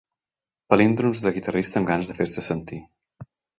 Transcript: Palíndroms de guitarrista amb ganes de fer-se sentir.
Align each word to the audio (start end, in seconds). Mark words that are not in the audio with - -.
Palíndroms 0.73 1.21
de 1.27 1.35
guitarrista 1.35 1.79
amb 1.83 1.91
ganes 1.93 2.11
de 2.13 2.17
fer-se 2.23 2.47
sentir. 2.49 2.83